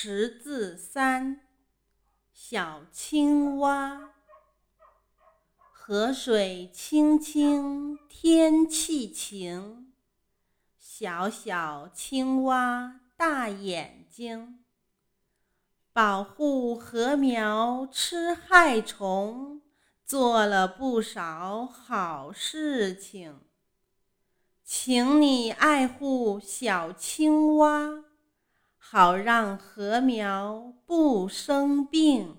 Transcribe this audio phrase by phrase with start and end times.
[0.00, 1.40] 识字三，
[2.32, 4.10] 小青蛙。
[5.72, 9.92] 河水清清天气晴，
[10.78, 14.60] 小小青蛙大眼睛。
[15.92, 19.60] 保护禾苗吃害虫，
[20.04, 23.40] 做了不少好事情。
[24.62, 28.04] 请你爱护小青蛙。
[28.90, 32.37] 好让禾苗不生病。